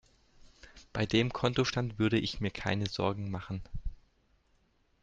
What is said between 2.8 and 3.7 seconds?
Sorgen machen.